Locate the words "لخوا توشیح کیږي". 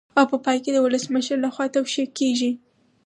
1.45-2.51